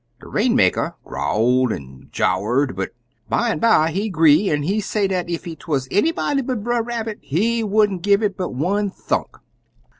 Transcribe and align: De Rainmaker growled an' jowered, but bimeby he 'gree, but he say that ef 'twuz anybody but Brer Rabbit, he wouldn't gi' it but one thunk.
De 0.19 0.27
Rainmaker 0.27 0.95
growled 1.05 1.71
an' 1.71 2.09
jowered, 2.11 2.75
but 2.75 2.89
bimeby 3.29 3.91
he 3.93 4.09
'gree, 4.09 4.49
but 4.49 4.63
he 4.63 4.81
say 4.81 5.05
that 5.05 5.29
ef 5.29 5.43
'twuz 5.59 5.87
anybody 5.91 6.41
but 6.41 6.63
Brer 6.63 6.81
Rabbit, 6.81 7.19
he 7.21 7.63
wouldn't 7.63 8.01
gi' 8.01 8.13
it 8.13 8.35
but 8.35 8.49
one 8.49 8.89
thunk. 8.89 9.37